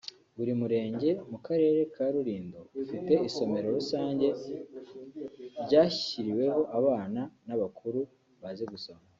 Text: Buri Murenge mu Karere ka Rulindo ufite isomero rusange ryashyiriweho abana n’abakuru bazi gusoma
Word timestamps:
Buri 0.37 0.51
Murenge 0.59 1.09
mu 1.31 1.37
Karere 1.45 1.79
ka 1.93 2.05
Rulindo 2.13 2.59
ufite 2.81 3.13
isomero 3.29 3.67
rusange 3.77 4.27
ryashyiriweho 5.63 6.61
abana 6.77 7.21
n’abakuru 7.47 7.99
bazi 8.41 8.65
gusoma 8.73 9.03